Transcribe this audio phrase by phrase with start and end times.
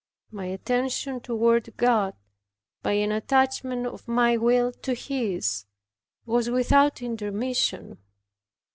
[0.31, 2.15] My attention toward God,
[2.81, 5.65] by an attachment of my will to His,
[6.25, 7.99] was without intermission.